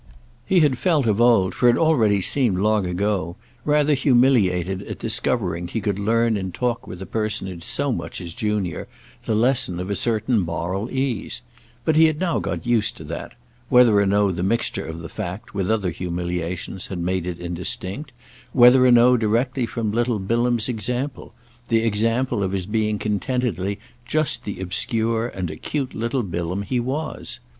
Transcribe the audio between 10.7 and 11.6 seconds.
ease;